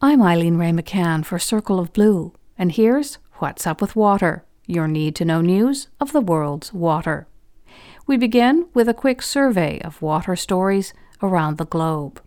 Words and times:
I'm 0.00 0.22
Eileen 0.22 0.58
Wray 0.58 0.70
McCann 0.70 1.26
for 1.26 1.40
Circle 1.40 1.80
of 1.80 1.92
Blue, 1.92 2.32
and 2.56 2.70
here's 2.70 3.18
What's 3.38 3.66
Up 3.66 3.80
with 3.80 3.96
Water, 3.96 4.44
your 4.64 4.86
need 4.86 5.16
to 5.16 5.24
know 5.24 5.40
news 5.40 5.88
of 5.98 6.12
the 6.12 6.20
world's 6.20 6.72
water. 6.72 7.26
We 8.06 8.16
begin 8.16 8.68
with 8.72 8.88
a 8.88 8.94
quick 8.94 9.22
survey 9.22 9.80
of 9.80 10.00
water 10.00 10.36
stories 10.36 10.94
around 11.20 11.58
the 11.58 11.66
globe. 11.66 12.22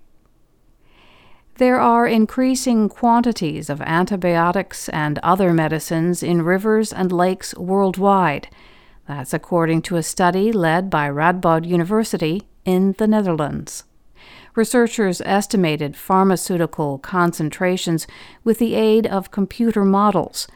There 1.60 1.80
are 1.80 2.06
increasing 2.06 2.90
quantities 2.90 3.70
of 3.70 3.80
antibiotics 3.84 4.90
and 4.90 5.18
other 5.20 5.54
medicines 5.54 6.22
in 6.22 6.42
rivers 6.42 6.92
and 6.92 7.10
lakes 7.10 7.56
worldwide. 7.56 8.50
That's 9.08 9.34
according 9.34 9.84
to 9.84 9.96
a 9.96 10.04
study 10.04 10.52
led 10.52 10.90
by 10.90 11.10
Radboud 11.10 11.66
University 11.66 12.42
in 12.66 12.96
the 12.98 13.08
Netherlands. 13.08 13.86
Researchers 14.54 15.22
estimated 15.22 15.96
pharmaceutical 15.96 16.98
concentrations 16.98 18.06
with 18.44 18.60
the 18.60 18.76
aid 18.76 19.08
of 19.08 19.32
computer 19.32 19.86
models. 19.86 20.48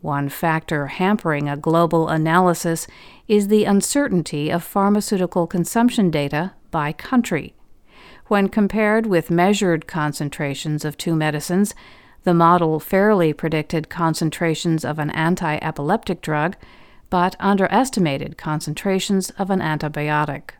One 0.00 0.28
factor 0.28 0.86
hampering 0.86 1.48
a 1.48 1.56
global 1.56 2.08
analysis 2.08 2.86
is 3.28 3.48
the 3.48 3.64
uncertainty 3.64 4.50
of 4.50 4.64
pharmaceutical 4.64 5.46
consumption 5.46 6.10
data 6.10 6.52
by 6.70 6.92
country. 6.92 7.54
When 8.28 8.48
compared 8.48 9.06
with 9.06 9.30
measured 9.30 9.86
concentrations 9.86 10.84
of 10.84 10.96
two 10.96 11.14
medicines, 11.14 11.74
the 12.24 12.34
model 12.34 12.80
fairly 12.80 13.32
predicted 13.32 13.88
concentrations 13.88 14.84
of 14.84 14.98
an 14.98 15.10
anti 15.10 15.56
epileptic 15.56 16.22
drug, 16.22 16.56
but 17.10 17.36
underestimated 17.38 18.38
concentrations 18.38 19.30
of 19.38 19.50
an 19.50 19.60
antibiotic. 19.60 20.50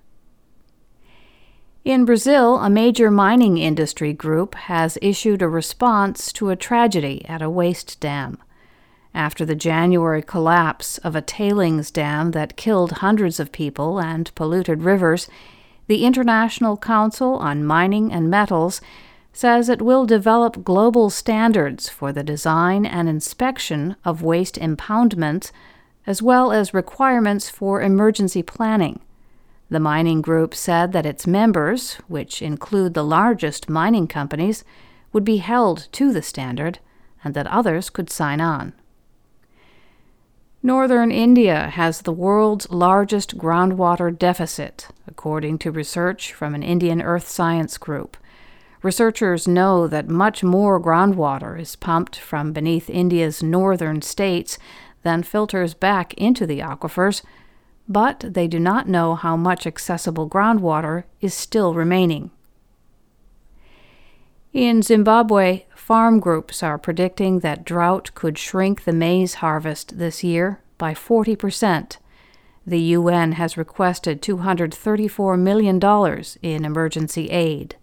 In 1.86 2.04
Brazil, 2.04 2.56
a 2.56 2.68
major 2.68 3.12
mining 3.12 3.58
industry 3.58 4.12
group 4.12 4.56
has 4.56 4.98
issued 5.00 5.40
a 5.40 5.48
response 5.48 6.32
to 6.32 6.50
a 6.50 6.56
tragedy 6.56 7.24
at 7.28 7.42
a 7.42 7.48
waste 7.48 8.00
dam. 8.00 8.38
After 9.14 9.44
the 9.44 9.54
January 9.54 10.20
collapse 10.20 10.98
of 10.98 11.14
a 11.14 11.22
tailings 11.22 11.92
dam 11.92 12.32
that 12.32 12.56
killed 12.56 12.90
hundreds 12.90 13.38
of 13.38 13.52
people 13.52 14.00
and 14.00 14.34
polluted 14.34 14.82
rivers, 14.82 15.28
the 15.86 16.04
International 16.04 16.76
Council 16.76 17.36
on 17.36 17.64
Mining 17.64 18.12
and 18.12 18.28
Metals 18.28 18.80
says 19.32 19.68
it 19.68 19.80
will 19.80 20.06
develop 20.06 20.64
global 20.64 21.08
standards 21.08 21.88
for 21.88 22.12
the 22.12 22.24
design 22.24 22.84
and 22.84 23.08
inspection 23.08 23.94
of 24.04 24.24
waste 24.24 24.56
impoundments, 24.56 25.52
as 26.04 26.20
well 26.20 26.50
as 26.50 26.74
requirements 26.74 27.48
for 27.48 27.80
emergency 27.80 28.42
planning. 28.42 28.98
The 29.68 29.80
mining 29.80 30.20
group 30.20 30.54
said 30.54 30.92
that 30.92 31.06
its 31.06 31.26
members, 31.26 31.94
which 32.06 32.40
include 32.40 32.94
the 32.94 33.04
largest 33.04 33.68
mining 33.68 34.06
companies, 34.06 34.64
would 35.12 35.24
be 35.24 35.38
held 35.38 35.88
to 35.92 36.12
the 36.12 36.22
standard 36.22 36.78
and 37.24 37.34
that 37.34 37.46
others 37.48 37.90
could 37.90 38.10
sign 38.10 38.40
on. 38.40 38.74
Northern 40.62 41.10
India 41.10 41.68
has 41.70 42.02
the 42.02 42.12
world's 42.12 42.70
largest 42.70 43.38
groundwater 43.38 44.16
deficit, 44.16 44.88
according 45.06 45.58
to 45.58 45.70
research 45.70 46.32
from 46.32 46.54
an 46.54 46.62
Indian 46.62 47.02
earth 47.02 47.28
science 47.28 47.78
group. 47.78 48.16
Researchers 48.82 49.48
know 49.48 49.86
that 49.86 50.08
much 50.08 50.42
more 50.42 50.80
groundwater 50.80 51.58
is 51.58 51.76
pumped 51.76 52.16
from 52.16 52.52
beneath 52.52 52.90
India's 52.90 53.42
northern 53.42 54.02
states 54.02 54.58
than 55.02 55.22
filters 55.22 55.74
back 55.74 56.14
into 56.14 56.46
the 56.46 56.60
aquifers, 56.60 57.22
but 57.88 58.24
they 58.28 58.48
do 58.48 58.58
not 58.58 58.88
know 58.88 59.14
how 59.14 59.36
much 59.36 59.66
accessible 59.66 60.28
groundwater 60.28 61.04
is 61.20 61.34
still 61.34 61.74
remaining. 61.74 62.30
In 64.52 64.82
Zimbabwe, 64.82 65.66
farm 65.74 66.18
groups 66.18 66.62
are 66.62 66.78
predicting 66.78 67.40
that 67.40 67.64
drought 67.64 68.14
could 68.14 68.38
shrink 68.38 68.84
the 68.84 68.92
maize 68.92 69.34
harvest 69.34 69.98
this 69.98 70.24
year 70.24 70.60
by 70.78 70.94
40%. 70.94 71.98
The 72.66 72.80
UN 72.80 73.32
has 73.32 73.56
requested 73.56 74.22
$234 74.22 75.38
million 75.38 75.78
in 76.42 76.64
emergency 76.64 77.28
aid. 77.28 77.76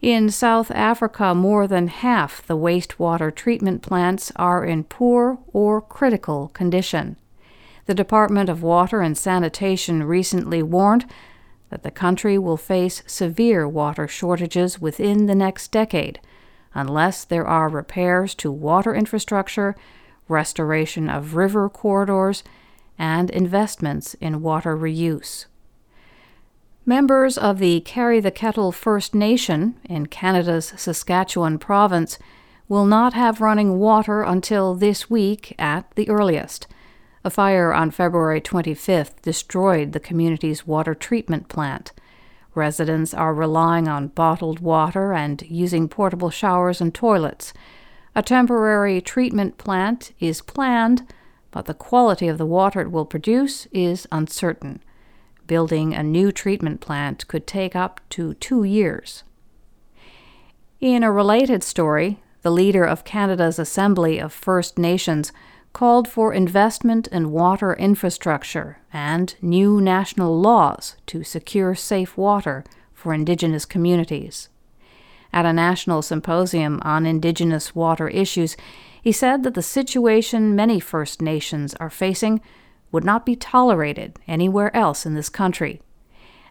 In 0.00 0.30
South 0.30 0.70
Africa, 0.70 1.34
more 1.34 1.66
than 1.66 1.88
half 1.88 2.46
the 2.46 2.56
wastewater 2.56 3.34
treatment 3.34 3.82
plants 3.82 4.32
are 4.36 4.64
in 4.64 4.84
poor 4.84 5.38
or 5.52 5.80
critical 5.80 6.48
condition. 6.48 7.16
The 7.88 7.94
Department 7.94 8.50
of 8.50 8.62
Water 8.62 9.00
and 9.00 9.16
Sanitation 9.16 10.02
recently 10.02 10.62
warned 10.62 11.06
that 11.70 11.84
the 11.84 11.90
country 11.90 12.36
will 12.36 12.58
face 12.58 13.02
severe 13.06 13.66
water 13.66 14.06
shortages 14.06 14.78
within 14.78 15.24
the 15.24 15.34
next 15.34 15.72
decade 15.72 16.20
unless 16.74 17.24
there 17.24 17.46
are 17.46 17.70
repairs 17.70 18.34
to 18.34 18.52
water 18.52 18.94
infrastructure, 18.94 19.74
restoration 20.28 21.08
of 21.08 21.34
river 21.34 21.70
corridors, 21.70 22.44
and 22.98 23.30
investments 23.30 24.12
in 24.20 24.42
water 24.42 24.76
reuse. 24.76 25.46
Members 26.84 27.38
of 27.38 27.58
the 27.58 27.80
Carry 27.80 28.20
the 28.20 28.30
Kettle 28.30 28.70
First 28.70 29.14
Nation 29.14 29.76
in 29.88 30.08
Canada's 30.08 30.74
Saskatchewan 30.76 31.58
province 31.58 32.18
will 32.68 32.84
not 32.84 33.14
have 33.14 33.40
running 33.40 33.78
water 33.78 34.20
until 34.20 34.74
this 34.74 35.08
week 35.08 35.54
at 35.58 35.90
the 35.94 36.06
earliest. 36.10 36.66
A 37.24 37.30
fire 37.30 37.72
on 37.72 37.90
February 37.90 38.40
25th 38.40 39.20
destroyed 39.22 39.92
the 39.92 40.00
community's 40.00 40.66
water 40.66 40.94
treatment 40.94 41.48
plant. 41.48 41.92
Residents 42.54 43.12
are 43.12 43.34
relying 43.34 43.88
on 43.88 44.08
bottled 44.08 44.60
water 44.60 45.12
and 45.12 45.42
using 45.42 45.88
portable 45.88 46.30
showers 46.30 46.80
and 46.80 46.94
toilets. 46.94 47.52
A 48.14 48.22
temporary 48.22 49.00
treatment 49.00 49.58
plant 49.58 50.12
is 50.20 50.40
planned, 50.40 51.06
but 51.50 51.66
the 51.66 51.74
quality 51.74 52.28
of 52.28 52.38
the 52.38 52.46
water 52.46 52.80
it 52.80 52.90
will 52.90 53.04
produce 53.04 53.66
is 53.72 54.06
uncertain. 54.12 54.82
Building 55.46 55.94
a 55.94 56.02
new 56.02 56.30
treatment 56.30 56.80
plant 56.80 57.26
could 57.26 57.46
take 57.46 57.74
up 57.74 58.00
to 58.10 58.34
two 58.34 58.64
years. 58.64 59.24
In 60.80 61.02
a 61.02 61.10
related 61.10 61.64
story, 61.64 62.20
the 62.42 62.50
leader 62.50 62.84
of 62.84 63.04
Canada's 63.04 63.58
Assembly 63.58 64.18
of 64.18 64.32
First 64.32 64.78
Nations 64.78 65.32
called 65.78 66.08
for 66.08 66.34
investment 66.34 67.06
in 67.06 67.30
water 67.30 67.72
infrastructure 67.74 68.78
and 68.92 69.36
new 69.40 69.80
national 69.80 70.36
laws 70.36 70.96
to 71.06 71.22
secure 71.22 71.72
safe 71.72 72.16
water 72.16 72.64
for 72.92 73.14
Indigenous 73.14 73.64
communities. 73.64 74.48
At 75.32 75.46
a 75.46 75.52
national 75.52 76.02
symposium 76.02 76.80
on 76.82 77.06
Indigenous 77.06 77.76
water 77.76 78.08
issues, 78.08 78.56
he 79.00 79.12
said 79.12 79.44
that 79.44 79.54
the 79.54 79.62
situation 79.62 80.56
many 80.56 80.80
First 80.80 81.22
Nations 81.22 81.74
are 81.74 81.90
facing 81.90 82.40
would 82.90 83.04
not 83.04 83.24
be 83.24 83.36
tolerated 83.36 84.18
anywhere 84.26 84.76
else 84.76 85.06
in 85.06 85.14
this 85.14 85.28
country. 85.28 85.80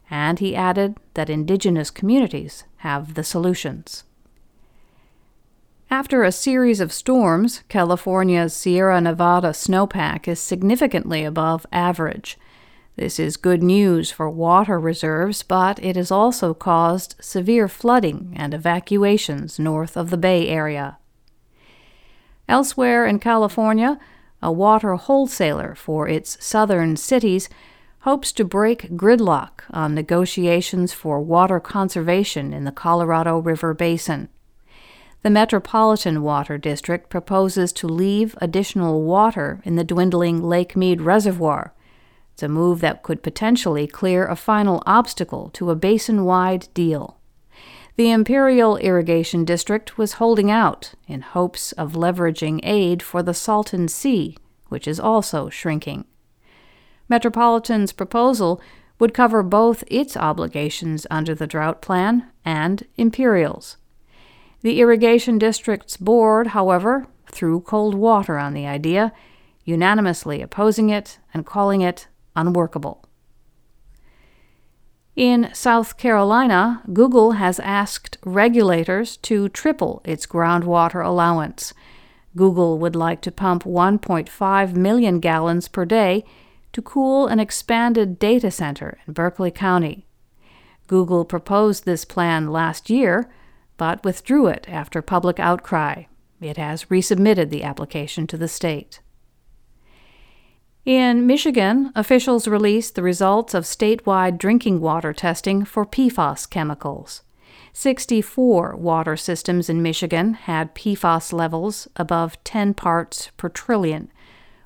And 0.09 0.39
he 0.39 0.55
added 0.55 0.95
that 1.15 1.29
Indigenous 1.29 1.89
communities 1.89 2.63
have 2.77 3.15
the 3.15 3.25
solutions. 3.25 4.05
After 5.90 6.24
a 6.24 6.34
series 6.34 6.81
of 6.81 6.92
storms, 6.92 7.64
California's 7.70 8.53
Sierra 8.53 9.00
Nevada 9.00 9.52
snowpack 9.52 10.28
is 10.28 10.38
significantly 10.38 11.24
above 11.24 11.66
average. 11.72 12.38
This 12.98 13.20
is 13.20 13.38
good 13.38 13.64
news 13.64 14.12
for 14.12 14.30
water 14.30 14.81
reserves, 14.81 15.44
but 15.44 15.81
it 15.81 15.96
has 15.96 16.12
also 16.12 16.53
caused 16.53 17.16
severe 17.22 17.70
flooding 17.70 18.34
and 18.36 18.53
evacuations 18.53 19.59
north 19.59 19.96
of 19.96 20.09
the 20.09 20.18
Bay 20.18 20.50
Area. 20.50 20.98
Elsewhere 22.50 23.06
in 23.06 23.19
California, 23.19 23.98
a 24.42 24.52
water 24.52 24.94
wholesaler 24.96 25.74
for 25.74 26.06
its 26.06 26.44
southern 26.46 26.98
cities 26.98 27.48
hopes 28.00 28.34
to 28.34 28.44
break 28.44 28.98
gridlock 28.98 29.64
on 29.72 29.96
negotiations 29.96 30.92
for 30.92 31.22
water 31.22 31.62
conservation 31.62 32.52
in 32.52 32.66
the 32.66 32.74
Colorado 32.74 33.38
River 33.38 33.74
Basin 33.74 34.28
the 35.27 35.31
Metropolitan 35.31 36.21
Water 36.21 36.57
District 36.57 37.09
proposes 37.09 37.74
to 37.74 37.85
leave 37.85 38.38
additional 38.39 39.01
water 39.01 39.59
in 39.65 39.75
the 39.75 39.83
dwindling 39.83 40.41
Lake 40.41 40.74
Mead 40.77 41.01
Reservoir. 41.01 41.74
It's 42.31 42.44
a 42.44 42.47
move 42.47 42.79
that 42.79 43.03
could 43.03 43.21
potentially 43.21 43.88
clear 43.88 44.25
a 44.25 44.38
final 44.38 44.81
obstacle 44.85 45.50
to 45.50 45.69
a 45.69 45.75
basin 45.75 46.24
wide 46.24 46.69
deal. 46.74 47.19
The 47.97 48.09
Imperial 48.09 48.77
Irrigation 48.77 49.44
District 49.44 49.97
was 49.97 50.13
holding 50.13 50.50
out 50.50 50.94
in 51.09 51.19
hopes 51.19 51.73
of 51.73 51.91
leveraging 51.91 52.62
aid 52.63 53.03
for 53.03 53.21
the 53.21 53.33
Salton 53.33 53.89
Sea, 53.89 54.38
which 54.69 54.88
is 54.88 54.97
also 54.97 55.50
shrinking. 55.50 56.06
Metropolitan's 57.09 57.91
proposal 57.91 58.62
would 58.97 59.13
cover 59.13 59.44
both 59.44 59.83
its 59.88 60.15
obligations 60.15 61.06
under 61.12 61.35
the 61.35 61.47
drought 61.47 61.81
plan 61.81 62.31
and 62.45 62.88
Imperial's. 62.95 63.75
The 64.68 64.81
Irrigation 64.81 65.38
District's 65.38 65.96
board, 65.96 66.48
however, 66.48 67.08
threw 67.31 67.62
cold 67.62 67.96
water 67.96 68.38
on 68.38 68.54
the 68.54 68.68
idea, 68.68 69.14
unanimously 69.64 70.42
opposing 70.42 70.90
it 70.90 71.19
and 71.34 71.46
calling 71.46 71.80
it 71.80 72.10
unworkable. 72.36 73.06
In 75.16 75.50
South 75.54 75.96
Carolina, 75.96 76.81
Google 76.92 77.31
has 77.40 77.62
asked 77.62 78.18
regulators 78.25 79.16
to 79.16 79.48
triple 79.48 80.02
its 80.04 80.25
groundwater 80.25 81.02
allowance. 81.02 81.74
Google 82.36 82.78
would 82.78 82.94
like 82.94 83.22
to 83.22 83.31
pump 83.31 83.64
1.5 83.64 84.75
million 84.75 85.22
gallons 85.22 85.69
per 85.69 85.86
day 85.86 86.25
to 86.74 86.81
cool 86.81 87.28
an 87.28 87.40
expanded 87.40 88.19
data 88.19 88.52
center 88.52 89.00
in 89.08 89.14
Berkeley 89.14 89.50
County. 89.50 90.06
Google 90.88 91.24
proposed 91.24 91.86
this 91.86 92.04
plan 92.04 92.52
last 92.52 92.90
year, 92.90 93.30
but 93.77 94.03
withdrew 94.03 94.47
it 94.47 94.68
after 94.68 95.01
public 95.01 95.39
outcry. 95.39 96.03
It 96.41 96.57
has 96.57 96.85
resubmitted 96.85 97.50
the 97.50 97.63
application 97.63 98.27
to 98.27 98.38
the 98.38 98.47
state. 98.47 99.00
In 100.85 101.27
Michigan, 101.27 101.91
officials 101.95 102.47
released 102.47 102.95
the 102.95 103.03
results 103.03 103.53
of 103.53 103.65
statewide 103.65 104.38
drinking 104.38 104.79
water 104.79 105.12
testing 105.13 105.65
for 105.65 105.85
PFAS 105.85 106.50
chemicals. 106.50 107.24
64 107.74 108.75
water 108.77 109.18
systems 109.18 109.69
in 109.69 109.81
Michigan 109.81 110.33
had 110.33 110.73
PFAS 110.73 111.33
levels 111.33 111.88
above 111.95 112.41
10 112.44 112.73
parts 112.73 113.31
per 113.38 113.50
trillion. 113.50 114.12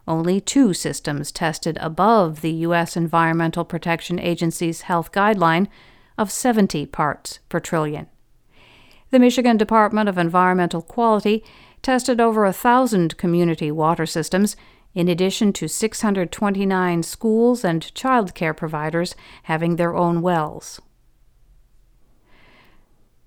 Only 0.07 0.39
two 0.39 0.73
systems 0.73 1.31
tested 1.31 1.77
above 1.81 2.41
the 2.41 2.53
U.S. 2.67 2.95
Environmental 2.95 3.65
Protection 3.65 4.19
Agency's 4.19 4.81
health 4.81 5.11
guideline 5.11 5.67
of 6.17 6.31
70 6.31 6.85
parts 6.85 7.39
per 7.49 7.59
trillion. 7.59 8.07
The 9.11 9.19
Michigan 9.19 9.57
Department 9.57 10.07
of 10.07 10.17
Environmental 10.17 10.81
Quality 10.81 11.43
tested 11.81 12.21
over 12.21 12.45
a 12.45 12.53
thousand 12.53 13.17
community 13.17 13.69
water 13.69 14.05
systems 14.05 14.55
in 14.93 15.09
addition 15.09 15.51
to 15.53 15.67
629 15.67 17.03
schools 17.03 17.65
and 17.65 17.93
child 17.93 18.33
care 18.33 18.53
providers 18.53 19.13
having 19.43 19.75
their 19.75 19.95
own 19.97 20.21
wells. 20.21 20.79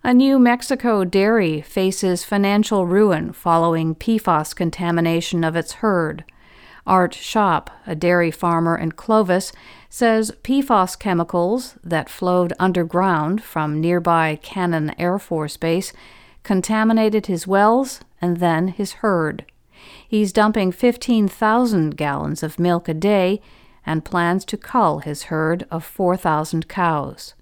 A 0.02 0.14
New 0.14 0.38
Mexico 0.38 1.04
dairy 1.04 1.60
faces 1.60 2.24
financial 2.24 2.86
ruin 2.86 3.34
following 3.34 3.94
PFAS 3.94 4.56
contamination 4.56 5.44
of 5.44 5.54
its 5.54 5.74
herd. 5.74 6.24
Art 6.86 7.14
Schaap, 7.14 7.68
a 7.86 7.94
dairy 7.94 8.30
farmer 8.30 8.76
in 8.76 8.92
Clovis, 8.92 9.52
says 9.88 10.32
PFAS 10.42 10.98
chemicals 10.98 11.76
that 11.82 12.10
flowed 12.10 12.52
underground 12.58 13.42
from 13.42 13.80
nearby 13.80 14.38
Cannon 14.42 14.94
Air 14.98 15.18
Force 15.18 15.56
Base 15.56 15.92
contaminated 16.42 17.26
his 17.26 17.46
wells 17.46 18.00
and 18.20 18.36
then 18.36 18.68
his 18.68 18.94
herd. 18.94 19.46
He's 20.06 20.32
dumping 20.32 20.72
15,000 20.72 21.96
gallons 21.96 22.42
of 22.42 22.58
milk 22.58 22.88
a 22.88 22.94
day 22.94 23.40
and 23.86 24.04
plans 24.04 24.44
to 24.46 24.56
cull 24.56 24.98
his 25.00 25.24
herd 25.24 25.66
of 25.70 25.84
4,000 25.84 26.68
cows. 26.68 27.34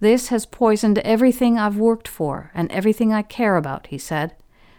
This 0.00 0.28
has 0.28 0.44
poisoned 0.44 0.98
everything 0.98 1.58
I've 1.58 1.78
worked 1.78 2.08
for 2.08 2.50
and 2.54 2.70
everything 2.70 3.12
I 3.12 3.22
care 3.22 3.56
about, 3.56 3.86
he 3.88 3.98
said. 3.98 4.34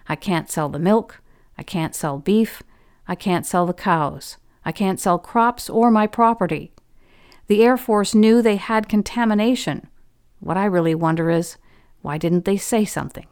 I 0.07 0.16
can't 0.16 0.50
sell 0.50 0.69
the 0.69 0.80
milk. 0.80 1.22
I 1.57 1.63
can't 1.63 1.95
sell 1.95 2.19
beef. 2.19 2.62
I 3.07 3.15
can't 3.15 3.45
sell 3.45 3.65
the 3.65 3.74
cows. 3.74 4.38
I 4.65 4.71
can't 4.71 5.00
sell 5.00 5.18
crops 5.18 5.69
or 5.69 5.89
my 5.89 6.07
property. 6.07 6.74
The 7.48 7.63
Air 7.63 7.77
Force 7.77 8.13
knew 8.13 8.42
they 8.42 8.57
had 8.57 8.89
contamination. 8.89 9.88
What 10.39 10.57
I 10.57 10.65
really 10.65 10.95
wonder 10.95 11.30
is 11.30 11.57
why 12.01 12.18
didn't 12.18 12.45
they 12.45 12.57
say 12.57 12.83
something? 12.83 13.25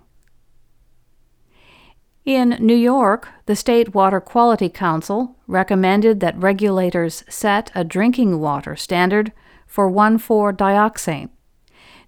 In 2.24 2.57
New 2.60 2.75
York, 2.75 3.27
the 3.45 3.56
State 3.56 3.94
Water 3.94 4.19
Quality 4.19 4.69
Council 4.69 5.36
recommended 5.45 6.22
that 6.22 6.38
regulators 6.38 7.24
set 7.30 7.69
a 7.75 7.83
drinking 7.83 8.39
water 8.39 8.75
standard 8.75 9.31
for 9.68 9.92
1,4-dioxane. 9.92 11.30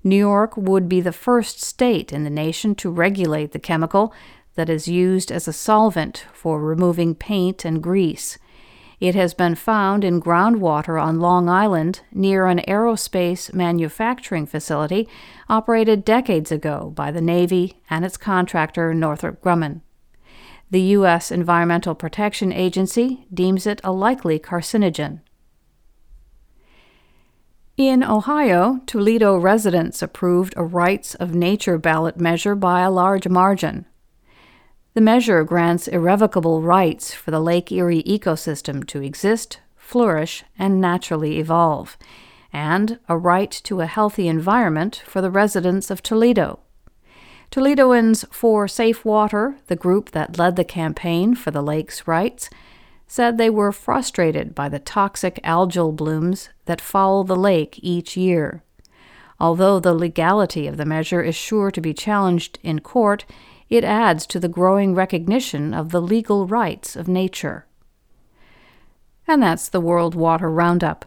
New 0.04 0.16
York 0.16 0.56
would 0.58 0.88
be 0.88 1.02
the 1.02 1.12
first 1.12 1.62
state 1.62 2.14
in 2.14 2.24
the 2.24 2.30
nation 2.30 2.74
to 2.76 2.90
regulate 2.90 3.52
the 3.52 3.60
chemical 3.60 4.14
that 4.58 4.70
is 4.70 4.88
used 4.88 5.32
as 5.32 5.48
a 5.48 5.54
solvent 5.54 6.26
for 6.34 6.60
removing 6.62 7.16
paint 7.16 7.64
and 7.64 7.82
grease. 7.82 8.38
It 9.00 9.14
has 9.14 9.36
been 9.36 9.54
found 9.54 10.04
in 10.04 10.20
groundwater 10.20 11.02
on 11.02 11.20
Long 11.20 11.48
Island 11.48 12.02
near 12.12 12.48
an 12.48 12.62
aerospace 12.68 13.54
manufacturing 13.54 14.48
facility 14.48 15.08
operated 15.48 16.04
decades 16.04 16.52
ago 16.52 16.92
by 16.96 17.12
the 17.12 17.22
Navy 17.22 17.80
and 17.90 18.04
its 18.04 18.18
contractor 18.18 18.94
Northrop 18.96 19.40
Grumman. 19.42 19.82
The 20.72 20.82
U.S. 20.82 21.32
Environmental 21.32 21.94
Protection 21.94 22.52
Agency 22.52 23.28
deems 23.32 23.68
it 23.68 23.80
a 23.84 23.92
likely 23.92 24.40
carcinogen. 24.40 25.22
In 27.78 28.04
Ohio, 28.04 28.82
Toledo 28.88 29.38
residents 29.38 30.02
approved 30.02 30.56
a 30.58 30.64
rights 30.64 31.14
of 31.14 31.36
nature 31.36 31.78
ballot 31.78 32.20
measure 32.20 32.56
by 32.56 32.82
a 32.82 32.90
large 32.90 33.28
margin. 33.28 33.86
The 34.98 35.02
measure 35.02 35.44
grants 35.44 35.88
irrevocable 35.88 36.64
rights 36.64 37.14
for 37.14 37.30
the 37.30 37.40
Lake 37.40 37.72
Erie 37.72 38.02
ecosystem 38.02 38.84
to 38.88 39.04
exist, 39.04 39.60
flourish, 39.76 40.44
and 40.58 40.82
naturally 40.82 41.38
evolve, 41.38 42.00
and 42.52 42.98
a 43.08 43.16
right 43.16 43.52
to 43.66 43.82
a 43.82 43.86
healthy 43.86 44.28
environment 44.28 45.04
for 45.06 45.22
the 45.22 45.30
residents 45.30 45.92
of 45.92 46.02
Toledo. 46.02 46.62
Toledoans 47.52 48.26
for 48.34 48.68
Safe 48.68 49.06
Water, 49.06 49.58
the 49.68 49.76
group 49.76 50.10
that 50.14 50.40
led 50.40 50.56
the 50.56 50.64
campaign 50.64 51.36
for 51.36 51.52
the 51.52 51.62
lake's 51.62 52.08
rights, 52.08 52.50
said 53.06 53.38
they 53.38 53.52
were 53.52 53.72
frustrated 53.72 54.56
by 54.56 54.68
the 54.68 54.80
toxic 54.80 55.40
algal 55.44 55.96
blooms 55.96 56.50
that 56.66 56.82
foul 56.82 57.24
the 57.24 57.36
lake 57.36 57.80
each 57.84 58.18
year. 58.18 58.64
Although 59.40 59.80
the 59.80 59.94
legality 59.94 60.66
of 60.66 60.78
the 60.78 60.86
measure 60.86 61.22
is 61.22 61.36
sure 61.36 61.70
to 61.70 61.82
be 61.82 61.94
challenged 61.94 62.58
in 62.64 62.80
court, 62.80 63.26
it 63.70 63.84
adds 63.84 64.26
to 64.28 64.40
the 64.40 64.48
growing 64.48 64.96
recognition 64.96 65.74
of 65.74 65.92
the 65.92 66.02
legal 66.02 66.48
rights 66.48 66.96
of 66.96 67.08
nature. 67.08 67.66
And 69.28 69.44
that's 69.44 69.68
the 69.68 69.82
World 69.82 70.16
Water 70.16 70.50
Roundup. 70.50 71.06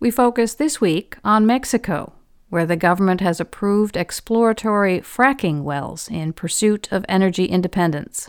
We 0.00 0.10
focus 0.10 0.54
this 0.54 0.80
week 0.80 1.18
on 1.22 1.46
Mexico, 1.46 2.14
where 2.48 2.66
the 2.66 2.74
government 2.74 3.20
has 3.20 3.38
approved 3.38 3.96
exploratory 3.96 5.00
fracking 5.00 5.62
wells 5.62 6.08
in 6.08 6.32
pursuit 6.32 6.90
of 6.90 7.04
energy 7.08 7.44
independence. 7.44 8.28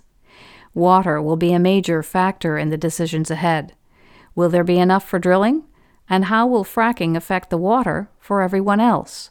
Water 0.75 1.19
will 1.19 1.37
be 1.37 1.51
a 1.53 1.59
major 1.59 2.03
factor 2.03 2.57
in 2.57 2.69
the 2.69 2.77
decisions 2.77 3.31
ahead. 3.31 3.73
Will 4.35 4.49
there 4.49 4.63
be 4.63 4.77
enough 4.77 5.07
for 5.07 5.17
drilling? 5.17 5.63
And 6.07 6.25
how 6.25 6.45
will 6.45 6.63
fracking 6.63 7.15
affect 7.15 7.49
the 7.49 7.57
water 7.57 8.09
for 8.19 8.41
everyone 8.41 8.79
else? 8.79 9.30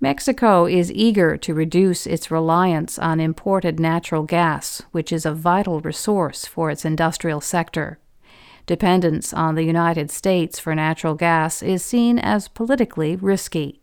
Mexico 0.00 0.66
is 0.66 0.92
eager 0.92 1.36
to 1.36 1.54
reduce 1.54 2.06
its 2.06 2.30
reliance 2.30 2.98
on 2.98 3.20
imported 3.20 3.80
natural 3.80 4.22
gas, 4.22 4.82
which 4.92 5.12
is 5.12 5.26
a 5.26 5.34
vital 5.34 5.80
resource 5.80 6.46
for 6.46 6.70
its 6.70 6.84
industrial 6.84 7.40
sector 7.40 7.98
dependence 8.68 9.32
on 9.32 9.56
the 9.56 9.64
United 9.64 10.10
States 10.12 10.60
for 10.60 10.74
natural 10.74 11.14
gas 11.14 11.62
is 11.62 11.84
seen 11.84 12.18
as 12.18 12.46
politically 12.46 13.16
risky. 13.16 13.80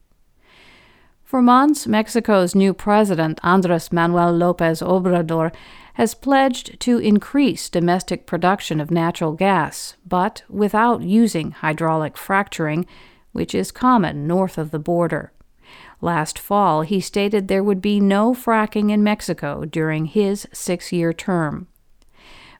For 1.26 1.42
months, 1.42 1.88
Mexico's 1.88 2.54
new 2.54 2.74
president, 2.74 3.40
Andres 3.44 3.92
Manuel 3.92 4.32
Lopez 4.32 4.82
Obrador, 4.82 5.52
has 5.96 6.14
pledged 6.14 6.80
to 6.82 7.00
increase 7.00 7.68
domestic 7.68 8.28
production 8.28 8.80
of 8.80 8.92
natural 8.92 9.34
gas, 9.34 9.96
but 10.06 10.44
without 10.48 11.02
using 11.02 11.52
hydraulic 11.52 12.16
fracturing, 12.16 12.86
which 13.32 13.56
is 13.56 13.72
common 13.72 14.28
north 14.28 14.58
of 14.58 14.70
the 14.70 14.80
border. 14.80 15.32
Last 16.06 16.38
fall, 16.38 16.84
he 16.84 17.00
stated 17.00 17.48
there 17.48 17.64
would 17.64 17.82
be 17.82 18.00
no 18.00 18.36
fracking 18.36 18.92
in 18.92 19.04
Mexico 19.04 19.66
during 19.66 20.06
his 20.06 20.48
six 20.54 20.92
year 20.92 21.12
term. 21.12 21.68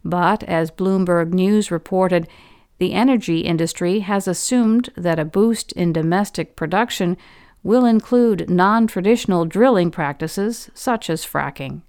But 0.04 0.42
as 0.46 0.72
Bloomberg 0.72 1.32
News 1.32 1.70
reported, 1.70 2.28
the 2.80 2.94
energy 2.94 3.42
industry 3.42 4.00
has 4.00 4.28
assumed 4.28 4.90
that 4.98 5.20
a 5.20 5.26
boost 5.26 5.74
in 5.74 5.94
domestic 5.94 6.56
production 6.56 7.18
will 7.62 7.86
include 7.86 8.50
non 8.50 8.88
traditional 8.88 9.46
drilling 9.46 9.92
practices 9.92 10.72
such 10.74 11.08
as 11.08 11.24
fracking. 11.24 11.84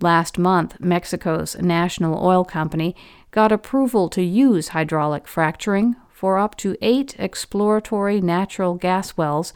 Last 0.00 0.38
month, 0.38 0.78
Mexico's 0.78 1.56
national 1.56 2.24
oil 2.24 2.44
company 2.44 2.94
got 3.32 3.50
approval 3.50 4.08
to 4.10 4.22
use 4.22 4.68
hydraulic 4.68 5.26
fracturing 5.26 5.96
for 6.12 6.38
up 6.38 6.56
to 6.58 6.76
eight 6.80 7.16
exploratory 7.18 8.20
natural 8.20 8.76
gas 8.76 9.16
wells 9.16 9.52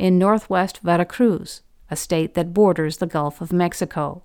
in 0.00 0.18
northwest 0.18 0.78
Veracruz, 0.82 1.60
a 1.90 1.96
state 1.96 2.34
that 2.34 2.54
borders 2.54 2.96
the 2.96 3.06
Gulf 3.06 3.40
of 3.40 3.52
Mexico. 3.52 4.22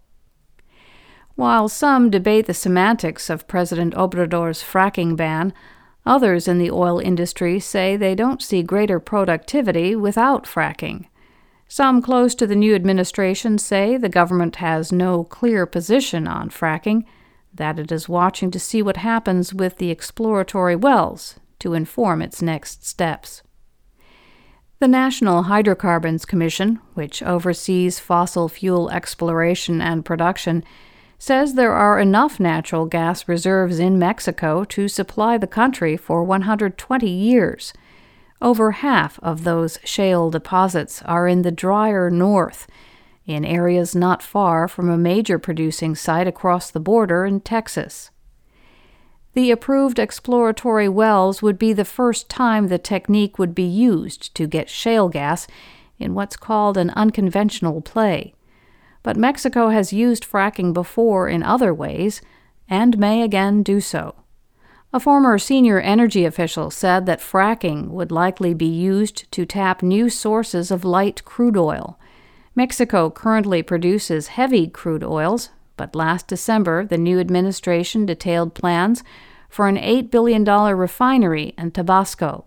While 1.35 1.67
some 1.67 2.09
debate 2.09 2.45
the 2.45 2.53
semantics 2.53 3.29
of 3.29 3.47
President 3.47 3.93
Obrador's 3.93 4.63
fracking 4.63 5.17
ban, 5.17 5.53
others 6.05 6.47
in 6.47 6.59
the 6.59 6.71
oil 6.71 6.99
industry 6.99 7.59
say 7.59 7.97
they 7.97 8.15
don't 8.15 8.41
see 8.41 8.63
greater 8.63 9.01
productivity 9.01 9.97
without 9.97 10.45
fracking. 10.45 11.07
Some 11.67 12.01
close 12.01 12.35
to 12.35 12.47
the 12.47 12.55
new 12.55 12.73
administration 12.73 13.57
say 13.57 13.97
the 13.97 14.07
government 14.07 14.57
has 14.57 14.93
no 14.93 15.25
clear 15.25 15.65
position 15.65 16.25
on 16.25 16.49
fracking, 16.49 17.03
that 17.53 17.79
it 17.79 17.91
is 17.91 18.07
watching 18.07 18.49
to 18.51 18.59
see 18.59 18.81
what 18.81 18.97
happens 18.97 19.53
with 19.53 19.77
the 19.77 19.91
exploratory 19.91 20.75
wells 20.75 21.35
to 21.59 21.73
inform 21.73 22.21
its 22.21 22.41
next 22.41 22.85
steps. 22.85 23.41
The 24.85 24.89
National 24.89 25.41
Hydrocarbons 25.41 26.25
Commission, 26.25 26.79
which 26.93 27.23
oversees 27.23 27.99
fossil 27.99 28.47
fuel 28.47 28.91
exploration 28.91 29.81
and 29.81 30.05
production, 30.05 30.63
says 31.17 31.55
there 31.55 31.73
are 31.73 31.99
enough 31.99 32.39
natural 32.39 32.85
gas 32.85 33.27
reserves 33.27 33.79
in 33.79 33.97
Mexico 33.97 34.63
to 34.65 34.87
supply 34.87 35.39
the 35.39 35.47
country 35.47 35.97
for 35.97 36.23
120 36.23 37.09
years. 37.09 37.73
Over 38.43 38.73
half 38.73 39.19
of 39.23 39.43
those 39.43 39.79
shale 39.83 40.29
deposits 40.29 41.01
are 41.01 41.27
in 41.27 41.41
the 41.41 41.51
drier 41.51 42.11
north, 42.11 42.67
in 43.25 43.43
areas 43.43 43.95
not 43.95 44.21
far 44.21 44.67
from 44.67 44.91
a 44.91 44.99
major 44.99 45.39
producing 45.39 45.95
site 45.95 46.27
across 46.27 46.69
the 46.69 46.79
border 46.79 47.25
in 47.25 47.39
Texas. 47.39 48.11
The 49.35 49.51
approved 49.51 49.99
exploratory 49.99 50.89
wells 50.89 51.41
would 51.41 51.59
be 51.59 51.71
the 51.71 51.85
first 51.85 52.27
time 52.27 52.67
the 52.67 52.77
technique 52.77 53.37
would 53.37 53.53
be 53.53 53.63
used 53.63 54.33
to 54.35 54.47
get 54.47 54.69
shale 54.69 55.07
gas 55.07 55.47
in 55.99 56.13
what's 56.13 56.35
called 56.35 56.75
an 56.75 56.89
unconventional 56.89 57.81
play 57.81 58.33
but 59.05 59.15
Mexico 59.15 59.69
has 59.69 59.93
used 59.93 60.25
fracking 60.25 60.73
before 60.73 61.29
in 61.29 61.43
other 61.43 61.71
ways 61.71 62.23
and 62.67 62.97
may 62.97 63.21
again 63.21 63.61
do 63.61 63.79
so. 63.79 64.15
A 64.91 64.99
former 64.99 65.37
senior 65.37 65.79
energy 65.79 66.25
official 66.25 66.71
said 66.71 67.05
that 67.05 67.19
fracking 67.19 67.89
would 67.89 68.11
likely 68.11 68.55
be 68.55 68.65
used 68.65 69.31
to 69.31 69.45
tap 69.45 69.83
new 69.83 70.09
sources 70.09 70.71
of 70.71 70.83
light 70.83 71.23
crude 71.23 71.55
oil. 71.55 71.99
Mexico 72.55 73.11
currently 73.11 73.61
produces 73.61 74.29
heavy 74.29 74.67
crude 74.67 75.03
oils, 75.03 75.49
but 75.77 75.95
last 75.95 76.27
December 76.27 76.85
the 76.85 76.97
new 76.97 77.19
administration 77.19 78.05
detailed 78.05 78.53
plans 78.53 79.03
for 79.49 79.67
an 79.67 79.77
$8 79.77 80.11
billion 80.11 80.43
refinery 80.43 81.53
in 81.57 81.71
Tabasco. 81.71 82.45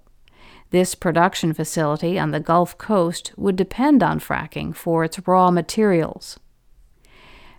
This 0.71 0.95
production 0.95 1.55
facility 1.55 2.19
on 2.19 2.31
the 2.31 2.41
Gulf 2.41 2.77
Coast 2.77 3.33
would 3.37 3.57
depend 3.57 4.03
on 4.03 4.21
fracking 4.21 4.77
for 4.77 5.05
its 5.05 5.19
raw 5.27 5.51
materials. 5.51 6.39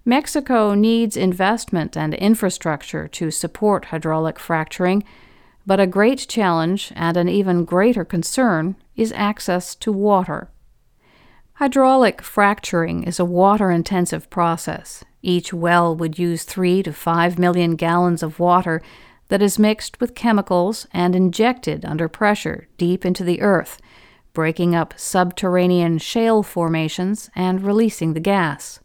Mexico 0.06 0.74
needs 0.76 1.18
investment 1.18 1.98
and 1.98 2.14
infrastructure 2.14 3.08
to 3.08 3.32
support 3.32 3.86
hydraulic 3.86 4.40
fracturing, 4.40 5.04
but 5.66 5.80
a 5.80 5.88
great 5.88 6.28
challenge 6.28 6.92
and 6.96 7.18
an 7.18 7.28
even 7.28 7.66
greater 7.66 8.06
concern 8.06 8.76
is 8.96 9.12
access 9.12 9.76
to 9.76 9.92
water. 9.92 10.50
Hydraulic 11.54 12.22
fracturing 12.22 13.04
is 13.04 13.20
a 13.20 13.26
water 13.26 13.70
intensive 13.70 14.30
process. 14.30 15.04
Each 15.22 15.54
well 15.54 15.96
would 15.96 16.18
use 16.18 16.44
3 16.44 16.84
to 16.84 16.94
5 16.94 17.40
million 17.40 17.76
gallons 17.76 18.24
of 18.24 18.40
water 18.40 18.82
that 19.28 19.42
is 19.42 19.60
mixed 19.60 20.00
with 20.00 20.16
chemicals 20.16 20.88
and 20.92 21.16
injected 21.16 21.86
under 21.86 22.08
pressure 22.08 22.68
deep 22.78 23.06
into 23.06 23.24
the 23.24 23.42
earth, 23.42 23.80
breaking 24.34 24.76
up 24.76 24.94
subterranean 24.98 25.98
shale 25.98 26.44
formations 26.44 27.30
and 27.36 27.64
releasing 27.64 28.14
the 28.14 28.20
gas. 28.20 28.80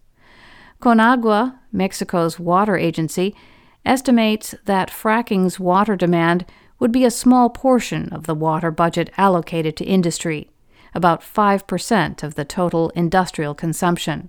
Conagua, 0.81 1.59
Mexico's 1.73 2.39
water 2.39 2.77
agency, 2.77 3.35
estimates 3.87 4.55
that 4.65 4.91
fracking's 4.91 5.61
water 5.61 5.97
demand 5.97 6.45
would 6.79 6.93
be 6.93 7.05
a 7.05 7.11
small 7.11 7.49
portion 7.49 8.09
of 8.13 8.27
the 8.27 8.35
water 8.35 8.71
budget 8.71 9.11
allocated 9.17 9.77
to 9.77 9.85
industry, 9.85 10.51
about 10.95 11.23
5% 11.23 12.23
of 12.23 12.35
the 12.35 12.45
total 12.45 12.91
industrial 12.91 13.55
consumption. 13.55 14.29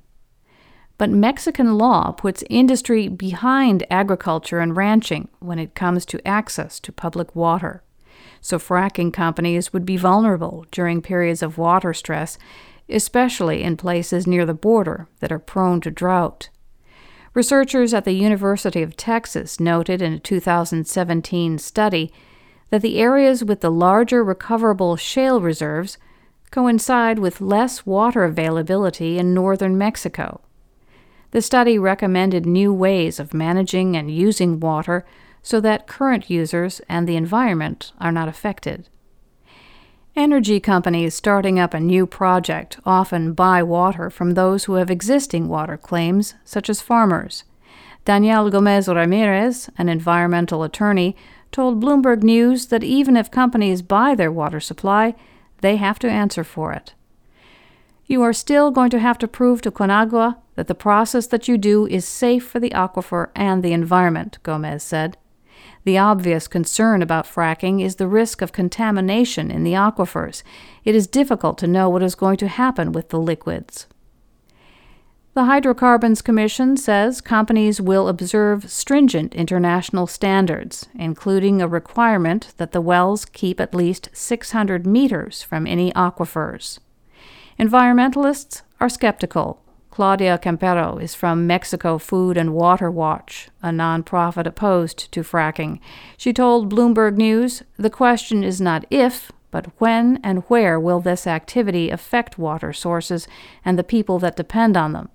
But 0.98 1.10
Mexican 1.10 1.78
law 1.78 2.12
puts 2.12 2.44
industry 2.50 3.08
behind 3.08 3.86
agriculture 3.90 4.60
and 4.60 4.76
ranching 4.76 5.28
when 5.40 5.60
it 5.60 5.76
comes 5.76 6.06
to 6.08 6.28
access 6.28 6.80
to 6.82 6.92
public 6.92 7.36
water. 7.36 7.84
So 8.40 8.58
fracking 8.58 9.12
companies 9.12 9.74
would 9.74 9.86
be 9.86 9.98
vulnerable 9.98 10.66
during 10.72 11.02
periods 11.02 11.42
of 11.42 11.58
water 11.58 11.94
stress 11.94 12.38
especially 12.90 13.64
in 13.64 13.78
places 13.78 14.28
near 14.28 14.46
the 14.46 14.54
border 14.54 15.08
that 15.20 15.32
are 15.32 15.40
prone 15.40 15.82
to 15.82 15.92
drought. 15.92 16.50
Researchers 17.34 17.94
at 17.94 18.06
the 18.06 18.14
University 18.14 18.82
of 18.82 18.96
Texas 18.96 19.60
noted 19.60 20.02
in 20.02 20.14
a 20.14 20.20
2017 20.20 21.58
study 21.58 22.14
that 22.70 22.82
the 22.82 23.00
areas 23.00 23.44
with 23.44 23.62
the 23.62 23.72
larger 23.72 24.24
recoverable 24.24 24.96
shale 24.96 25.42
reserves 25.42 25.98
coincide 26.52 27.20
with 27.20 27.42
less 27.42 27.86
water 27.86 28.24
availability 28.24 29.20
in 29.20 29.34
northern 29.34 29.78
Mexico. 29.78 30.42
The 31.36 31.42
study 31.42 31.78
recommended 31.78 32.46
new 32.46 32.74
ways 32.74 33.20
of 33.20 33.34
managing 33.34 33.98
and 33.98 34.10
using 34.10 34.58
water 34.58 35.06
so 35.44 35.60
that 35.60 35.86
current 35.86 36.30
users 36.30 36.80
and 36.88 37.06
the 37.06 37.18
environment 37.18 37.92
are 38.00 38.14
not 38.14 38.30
affected. 38.30 38.88
Energy 40.16 40.62
companies 40.62 41.14
starting 41.14 41.60
up 41.60 41.74
a 41.74 41.80
new 41.82 42.08
project 42.08 42.80
often 42.86 43.34
buy 43.34 43.62
water 43.62 44.10
from 44.10 44.32
those 44.32 44.64
who 44.64 44.76
have 44.76 44.90
existing 44.90 45.50
water 45.50 45.76
claims, 45.76 46.36
such 46.46 46.70
as 46.70 46.80
farmers. 46.80 47.44
Daniel 48.06 48.50
Gomez 48.50 48.88
Ramirez, 48.88 49.70
an 49.78 49.90
environmental 49.90 50.64
attorney, 50.64 51.18
told 51.52 51.84
Bloomberg 51.84 52.24
News 52.24 52.68
that 52.68 52.82
even 52.82 53.18
if 53.18 53.30
companies 53.30 53.82
buy 53.82 54.16
their 54.16 54.32
water 54.32 54.62
supply, 54.62 55.14
they 55.60 55.76
have 55.76 56.00
to 56.00 56.10
answer 56.10 56.46
for 56.46 56.72
it. 56.72 56.94
You 58.06 58.22
are 58.22 58.32
still 58.32 58.72
going 58.72 58.92
to 58.92 59.00
have 59.00 59.18
to 59.18 59.28
prove 59.28 59.62
to 59.64 59.72
Conagua 59.72 60.38
that 60.56 60.68
the 60.68 60.76
process 60.76 61.28
that 61.28 61.48
you 61.48 61.58
do 61.58 61.86
is 61.88 62.08
safe 62.08 62.46
for 62.48 62.60
the 62.60 62.72
aquifer 62.72 63.30
and 63.36 63.64
the 63.64 63.74
environment, 63.74 64.38
Gomez 64.44 64.84
said. 64.84 65.18
The 65.84 65.98
obvious 65.98 66.48
concern 66.48 67.02
about 67.02 67.26
fracking 67.26 67.82
is 67.82 67.98
the 67.98 68.08
risk 68.08 68.42
of 68.42 68.52
contamination 68.52 69.52
in 69.52 69.64
the 69.64 69.74
aquifers. 69.74 70.42
It 70.84 70.96
is 70.96 71.08
difficult 71.08 71.58
to 71.60 71.68
know 71.68 71.90
what 71.90 72.04
is 72.04 72.16
going 72.16 72.38
to 72.38 72.48
happen 72.48 72.92
with 72.92 73.10
the 73.10 73.20
liquids. 73.20 73.88
The 75.36 75.46
Hydrocarbons 75.46 76.22
Commission 76.22 76.78
says 76.78 77.20
companies 77.20 77.82
will 77.82 78.08
observe 78.08 78.72
stringent 78.72 79.36
international 79.36 80.08
standards, 80.08 80.88
including 80.96 81.62
a 81.62 81.68
requirement 81.68 82.54
that 82.56 82.72
the 82.72 82.80
wells 82.80 83.26
keep 83.26 83.60
at 83.60 83.76
least 83.76 84.10
600 84.14 84.88
meters 84.88 85.44
from 85.44 85.68
any 85.68 85.92
aquifers. 85.92 86.80
Environmentalists 87.60 88.62
are 88.80 88.90
skeptical 88.90 89.62
Claudia 89.96 90.38
Campero 90.38 91.02
is 91.02 91.16
from 91.16 91.48
Mexico 91.48 91.98
Food 91.98 92.36
and 92.36 92.54
Water 92.54 92.92
Watch, 92.92 93.48
a 93.64 93.70
nonprofit 93.70 94.46
opposed 94.46 95.10
to 95.14 95.24
fracking. 95.24 95.80
She 96.18 96.34
told 96.34 96.70
Bloomberg 96.70 97.16
News 97.16 97.64
the 97.78 97.90
question 97.90 98.44
is 98.44 98.60
not 98.60 98.84
if, 98.90 99.32
but 99.52 99.68
when 99.78 100.20
and 100.22 100.44
where 100.50 100.78
will 100.78 101.00
this 101.00 101.26
activity 101.26 101.90
affect 101.90 102.38
water 102.38 102.74
sources 102.74 103.26
and 103.64 103.80
the 103.80 103.86
people 103.86 104.20
that 104.20 104.36
depend 104.36 104.76
on 104.76 104.92
them. 104.92 105.08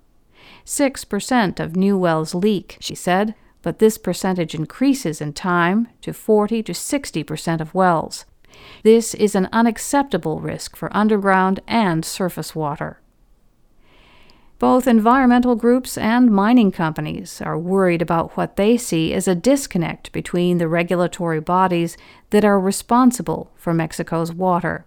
6% 0.65 1.59
of 1.59 1.75
new 1.75 1.95
wells 1.95 2.33
leak, 2.33 2.77
she 2.79 2.95
said, 2.95 3.35
but 3.61 3.77
this 3.77 3.99
percentage 3.99 4.55
increases 4.55 5.21
in 5.21 5.33
time 5.33 5.89
to 6.01 6.11
40 6.11 6.63
to 6.63 6.71
60% 6.71 7.61
of 7.61 7.75
wells. 7.75 8.25
This 8.81 9.13
is 9.13 9.35
an 9.35 9.47
unacceptable 9.53 10.39
risk 10.39 10.75
for 10.75 10.89
underground 10.97 11.59
and 11.67 12.03
surface 12.03 12.55
water. 12.55 13.00
Both 14.61 14.85
environmental 14.85 15.55
groups 15.55 15.97
and 15.97 16.29
mining 16.29 16.71
companies 16.71 17.41
are 17.41 17.57
worried 17.57 17.99
about 17.99 18.37
what 18.37 18.57
they 18.57 18.77
see 18.77 19.11
as 19.11 19.27
a 19.27 19.33
disconnect 19.33 20.11
between 20.11 20.59
the 20.59 20.67
regulatory 20.67 21.39
bodies 21.39 21.97
that 22.29 22.45
are 22.45 22.59
responsible 22.59 23.49
for 23.55 23.73
Mexico's 23.73 24.31
water. 24.31 24.85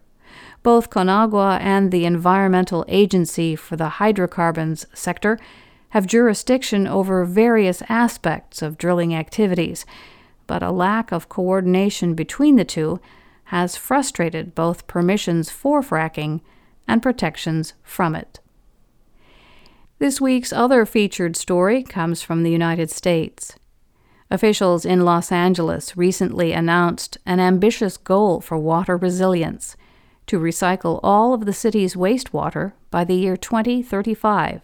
Both 0.63 0.91
Conagua 0.91 1.59
and 1.61 1.91
the 1.91 2.05
Environmental 2.05 2.85
Agency 2.87 3.57
for 3.57 3.75
the 3.75 3.99
Hydrocarbons 3.99 4.87
sector 4.95 5.41
have 5.89 6.07
jurisdiction 6.07 6.87
over 6.87 7.25
various 7.25 7.83
aspects 7.89 8.63
of 8.63 8.79
drilling 8.79 9.13
activities, 9.13 9.85
but 10.47 10.63
a 10.63 10.71
lack 10.71 11.11
of 11.11 11.29
coordination 11.29 12.15
between 12.15 12.55
the 12.55 12.65
two 12.65 13.01
has 13.47 13.75
frustrated 13.75 14.55
both 14.55 14.87
permissions 14.87 15.51
for 15.51 15.83
fracking 15.83 16.43
and 16.87 17.03
protections 17.03 17.75
from 17.83 18.15
it. 18.15 18.39
This 20.05 20.21
week's 20.21 20.53
other 20.53 20.85
featured 20.85 21.35
story 21.35 21.83
comes 21.83 22.21
from 22.21 22.43
the 22.43 22.51
United 22.51 22.91
States. 22.91 23.57
Officials 24.31 24.85
in 24.85 25.03
Los 25.03 25.33
Angeles 25.33 25.97
recently 25.97 26.53
announced 26.53 27.17
an 27.25 27.41
ambitious 27.41 27.97
goal 27.97 28.43
for 28.43 28.59
water 28.59 28.99
resilience 28.99 29.79
to 30.27 30.39
recycle 30.39 31.01
all 31.03 31.33
of 31.33 31.47
the 31.47 31.55
city's 31.55 31.95
wastewater 31.95 32.75
by 32.91 33.03
the 33.03 33.15
year 33.15 33.35
2035. 33.35 34.61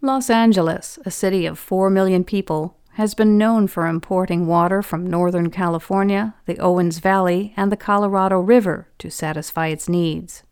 Los 0.00 0.28
Angeles, 0.28 0.98
a 1.06 1.10
city 1.12 1.46
of 1.46 1.56
4 1.56 1.88
million 1.88 2.24
people, 2.24 2.76
has 2.94 3.14
been 3.14 3.38
known 3.38 3.68
for 3.68 3.86
importing 3.86 4.48
water 4.48 4.82
from 4.82 5.06
Northern 5.06 5.50
California, 5.50 6.34
the 6.46 6.58
Owens 6.58 6.98
Valley, 6.98 7.54
and 7.56 7.70
the 7.70 7.76
Colorado 7.76 8.40
River 8.40 8.88
to 8.98 9.08
satisfy 9.08 9.68
its 9.68 9.88
needs. 9.88 10.42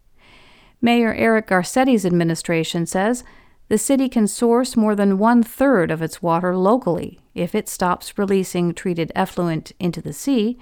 Mayor 0.81 1.13
Eric 1.13 1.49
Garcetti's 1.49 2.07
administration 2.07 2.87
says 2.87 3.25
the 3.69 3.79
city 3.79 4.09
can 4.09 4.27
source 4.27 4.77
more 4.77 4.95
than 4.95 5.19
one 5.19 5.43
third 5.43 5.91
of 5.91 6.03
its 6.03 6.23
water 6.23 6.57
locally 6.57 7.19
if 7.35 7.55
it 7.55 7.69
stops 7.69 8.19
releasing 8.19 8.75
treated 8.75 9.11
effluent 9.15 9.73
into 9.81 10.03
the 10.03 10.13
sea 10.13 10.59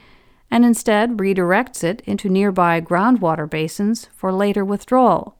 and 0.50 0.64
instead 0.64 1.16
redirects 1.16 1.82
it 1.82 2.02
into 2.02 2.28
nearby 2.28 2.80
groundwater 2.80 3.48
basins 3.48 4.08
for 4.14 4.32
later 4.32 4.64
withdrawal. 4.64 5.38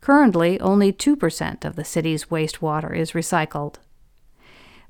Currently, 0.00 0.60
only 0.60 0.92
2% 0.92 1.64
of 1.64 1.74
the 1.74 1.84
city's 1.84 2.26
wastewater 2.26 2.96
is 2.96 3.10
recycled. 3.12 3.76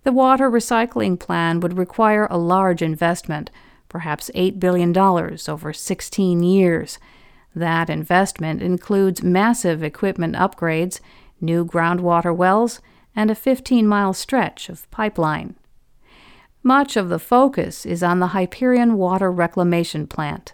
The 0.02 0.12
water 0.12 0.50
recycling 0.50 1.18
plan 1.18 1.60
would 1.60 1.78
require 1.78 2.28
a 2.30 2.38
large 2.38 2.82
investment, 2.82 3.50
perhaps 3.88 4.30
$8 4.34 4.60
billion 4.60 4.96
over 4.96 5.72
16 5.72 6.42
years. 6.42 6.98
That 7.54 7.88
investment 7.88 8.62
includes 8.62 9.22
massive 9.22 9.82
equipment 9.82 10.36
upgrades, 10.36 11.00
new 11.40 11.64
groundwater 11.64 12.34
wells, 12.34 12.80
and 13.14 13.30
a 13.30 13.34
15 13.34 13.86
mile 13.86 14.12
stretch 14.12 14.68
of 14.68 14.90
pipeline. 14.90 15.56
Much 16.62 16.96
of 16.96 17.08
the 17.08 17.18
focus 17.18 17.86
is 17.86 18.02
on 18.02 18.18
the 18.18 18.28
Hyperion 18.28 18.96
Water 18.96 19.30
Reclamation 19.30 20.06
Plant. 20.06 20.52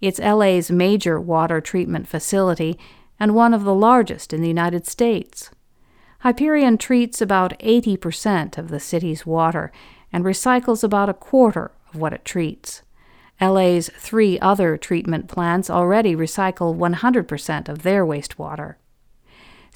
It's 0.00 0.20
LA's 0.20 0.70
major 0.70 1.20
water 1.20 1.60
treatment 1.60 2.06
facility 2.06 2.78
and 3.18 3.34
one 3.34 3.52
of 3.52 3.64
the 3.64 3.74
largest 3.74 4.32
in 4.32 4.40
the 4.40 4.48
United 4.48 4.86
States. 4.86 5.50
Hyperion 6.20 6.78
treats 6.78 7.20
about 7.20 7.58
80% 7.58 8.58
of 8.58 8.68
the 8.68 8.80
city's 8.80 9.26
water 9.26 9.72
and 10.12 10.24
recycles 10.24 10.82
about 10.82 11.08
a 11.08 11.14
quarter 11.14 11.72
of 11.92 12.00
what 12.00 12.12
it 12.12 12.24
treats. 12.24 12.82
LA's 13.40 13.88
three 13.96 14.38
other 14.40 14.76
treatment 14.76 15.28
plants 15.28 15.70
already 15.70 16.16
recycle 16.16 16.76
100% 16.76 17.68
of 17.68 17.82
their 17.82 18.04
wastewater. 18.04 18.74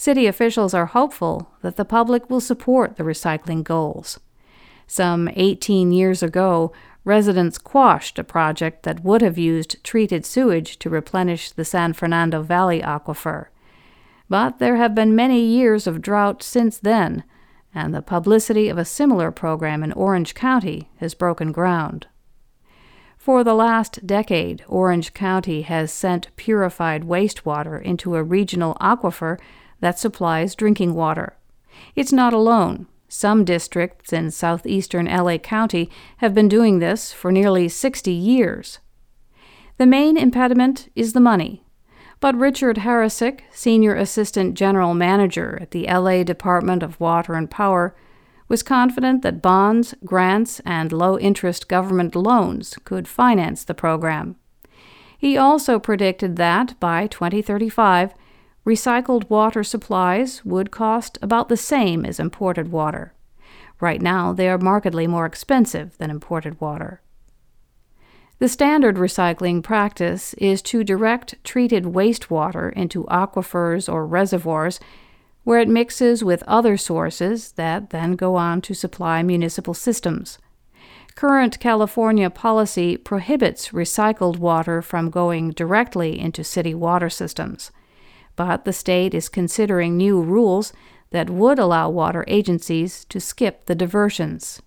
City 0.03 0.27
officials 0.27 0.75
are 0.75 0.87
hopeful 0.87 1.53
that 1.61 1.77
the 1.77 1.85
public 1.85 2.29
will 2.29 2.41
support 2.41 2.97
the 2.97 3.05
recycling 3.05 3.63
goals. 3.63 4.19
Some 4.89 5.29
18 5.37 5.93
years 5.93 6.25
ago, 6.25 6.73
residents 7.05 7.57
quashed 7.57 8.19
a 8.19 8.25
project 8.25 8.83
that 8.83 9.05
would 9.05 9.23
have 9.23 9.39
used 9.39 9.85
treated 9.85 10.27
sewage 10.27 10.77
to 10.81 10.91
replenish 10.91 11.53
the 11.53 11.65
San 11.65 11.93
Fernando 11.93 12.43
Valley 12.43 12.81
aquifer. 12.81 13.47
But 14.29 14.59
there 14.59 14.75
have 14.75 14.93
been 14.93 15.15
many 15.15 15.41
years 15.41 15.87
of 15.87 16.03
drought 16.03 16.43
since 16.43 16.79
then, 16.79 17.23
and 17.73 17.95
the 17.95 18.03
publicity 18.03 18.69
of 18.69 18.79
a 18.79 18.85
similar 18.85 19.31
program 19.31 19.85
in 19.85 19.93
Orange 19.93 20.35
County 20.35 20.91
has 20.97 21.15
broken 21.15 21.53
ground. 21.53 22.09
For 23.17 23.45
the 23.45 23.55
last 23.55 24.05
decade, 24.05 24.65
Orange 24.67 25.15
County 25.15 25.63
has 25.63 25.93
sent 25.93 26.35
purified 26.35 27.05
wastewater 27.05 27.81
into 27.81 28.17
a 28.17 28.25
regional 28.25 28.75
aquifer 28.81 29.39
that 29.83 29.99
supplies 29.99 30.55
drinking 30.55 30.95
water. 30.95 31.37
It's 31.95 32.13
not 32.13 32.33
alone. 32.33 32.87
Some 33.09 33.45
districts 33.45 34.13
in 34.13 34.31
southeastern 34.31 35.05
LA 35.05 35.37
County 35.37 35.91
have 36.19 36.33
been 36.33 36.49
doing 36.49 36.79
this 36.79 37.13
for 37.13 37.31
nearly 37.31 37.69
60 37.69 38.11
years. 38.11 38.79
The 39.77 39.85
main 39.85 40.17
impediment 40.17 40.89
is 40.95 41.13
the 41.13 41.21
money. 41.21 41.63
But 42.21 42.39
Richard 42.39 42.79
Harasick, 42.79 43.41
Senior 43.51 43.97
Assistant 43.97 44.55
General 44.55 44.95
Manager 44.95 45.59
at 45.61 45.73
the 45.73 45.87
LA 45.87 46.23
Department 46.23 46.83
of 46.83 47.01
Water 47.01 47.35
and 47.35 47.51
Power, 47.51 47.95
was 48.49 48.63
confident 48.63 49.23
that 49.23 49.43
bonds, 49.43 49.95
grants, 50.05 50.61
and 50.65 50.93
low 50.93 51.19
interest 51.19 51.69
government 51.69 52.15
loans 52.15 52.79
could 52.85 53.09
finance 53.09 53.65
the 53.65 53.75
program. 53.75 54.37
He 55.19 55.37
also 55.37 55.79
predicted 55.79 56.37
that 56.37 56.79
by 56.79 57.07
2035, 57.09 58.15
recycled 58.65 59.29
water 59.29 59.65
supplies 59.65 60.45
would 60.45 60.71
cost 60.71 61.19
about 61.21 61.49
the 61.49 61.57
same 61.57 62.05
as 62.05 62.21
imported 62.21 62.71
water. 62.71 63.13
Right 63.81 64.01
now, 64.01 64.33
they 64.33 64.49
are 64.49 64.59
markedly 64.59 65.07
more 65.07 65.27
expensive 65.27 65.99
than 65.99 66.11
imported 66.11 66.61
water. 66.61 67.01
The 68.39 68.49
standard 68.49 68.97
recycling 68.97 69.63
practice 69.63 70.35
is 70.35 70.63
to 70.63 70.85
direct 70.85 71.43
treated 71.45 71.85
wastewater 71.85 72.73
into 72.73 73.05
aquifers 73.05 73.93
or 73.93 74.07
reservoirs 74.07 74.81
where 75.45 75.59
it 75.59 75.69
mixes 75.69 76.23
with 76.23 76.45
other 76.47 76.77
sources 76.77 77.53
that 77.53 77.91
then 77.91 78.15
go 78.15 78.37
on 78.37 78.61
to 78.63 78.75
supply 78.75 79.23
municipal 79.23 79.75
systems. 79.75 80.39
Current 81.17 81.59
California 81.59 82.31
policy 82.31 82.97
prohibits 82.97 83.71
recycled 83.71 84.39
water 84.39 84.81
from 84.83 85.11
going 85.11 85.51
directly 85.51 86.19
into 86.19 86.45
city 86.45 86.75
water 86.75 87.11
systems 87.11 87.73
but 88.37 88.65
the 88.65 88.73
state 88.73 89.15
is 89.15 89.29
considering 89.29 89.97
new 89.97 90.21
rules 90.21 90.73
that 91.11 91.31
would 91.31 91.59
allow 91.59 91.89
water 91.89 92.25
agencies 92.27 93.05
to 93.07 93.21
skip 93.21 93.67
the 93.67 93.75
diversions. 93.75 94.63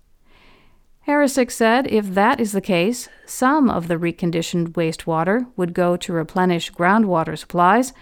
Harasick 1.07 1.51
said 1.51 1.85
if 1.87 2.13
that 2.13 2.39
is 2.39 2.51
the 2.51 2.61
case, 2.61 3.09
some 3.25 3.69
of 3.69 3.87
the 3.87 3.97
reconditioned 3.97 4.69
wastewater 4.69 5.45
would 5.55 5.73
go 5.73 5.95
to 5.97 6.13
replenish 6.13 6.71
groundwater 6.71 7.37
supplies, 7.37 7.93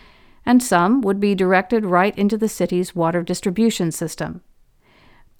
and 0.45 0.63
some 0.63 1.01
would 1.01 1.19
be 1.19 1.35
directed 1.35 1.85
right 1.85 2.17
into 2.17 2.37
the 2.37 2.47
city's 2.47 2.95
water 2.95 3.21
distribution 3.21 3.91
system. 3.91 4.41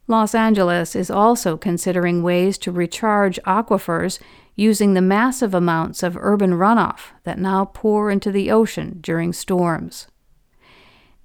Los 0.08 0.36
Angeles 0.36 0.96
is 0.96 1.10
also 1.10 1.56
considering 1.56 2.24
ways 2.24 2.58
to 2.58 2.72
recharge 2.72 3.40
aquifers 3.46 4.20
using 4.56 4.94
the 4.94 5.02
massive 5.02 5.54
amounts 5.54 6.04
of 6.04 6.18
urban 6.20 6.52
runoff 6.52 7.12
that 7.24 7.40
now 7.40 7.64
pour 7.66 8.12
into 8.12 8.32
the 8.32 8.52
ocean 8.52 9.00
during 9.02 9.32
storms. 9.32 10.08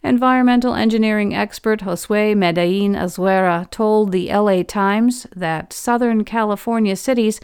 Environmental 0.03 0.75
engineering 0.75 1.35
expert 1.35 1.81
Josue 1.81 2.37
Medellin 2.37 2.95
Azuara 2.95 3.69
told 3.71 4.13
the 4.13 4.33
LA 4.33 4.63
Times 4.63 5.27
that 5.35 5.73
Southern 5.73 6.25
California 6.25 6.95
cities 6.95 7.41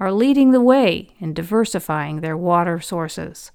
are 0.00 0.12
leading 0.12 0.50
the 0.50 0.60
way 0.60 1.10
in 1.20 1.32
diversifying 1.32 2.20
their 2.20 2.36
water 2.36 2.80
sources. 2.80 3.52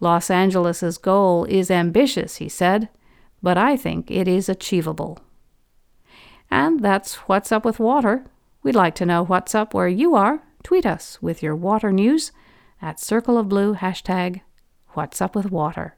Los 0.00 0.30
Angeles's 0.30 0.98
goal 0.98 1.44
is 1.46 1.70
ambitious, 1.70 2.36
he 2.36 2.48
said, 2.48 2.90
but 3.42 3.56
I 3.56 3.76
think 3.76 4.10
it 4.10 4.28
is 4.28 4.50
achievable. 4.50 5.18
And 6.50 6.80
that's 6.80 7.14
What's 7.26 7.50
Up 7.50 7.64
with 7.64 7.78
Water. 7.78 8.26
We'd 8.62 8.74
like 8.74 8.94
to 8.96 9.06
know 9.06 9.24
what's 9.24 9.54
up 9.54 9.72
where 9.72 9.88
you 9.88 10.14
are. 10.14 10.42
Tweet 10.62 10.84
us 10.84 11.22
with 11.22 11.42
your 11.42 11.56
water 11.56 11.90
news 11.90 12.32
at 12.82 13.00
Circle 13.00 13.38
of 13.38 13.48
Blue 13.48 13.74
hashtag 13.74 14.42
What's 14.88 15.22
Up 15.22 15.34
with 15.34 15.50
Water. 15.50 15.94